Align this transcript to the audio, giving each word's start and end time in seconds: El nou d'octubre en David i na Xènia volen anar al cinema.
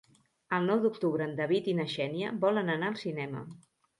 El 0.57 0.63
nou 0.69 0.79
d'octubre 0.85 1.27
en 1.31 1.35
David 1.41 1.69
i 1.73 1.77
na 1.81 1.85
Xènia 1.95 2.33
volen 2.47 2.75
anar 2.79 2.89
al 2.93 2.99
cinema. 3.05 3.45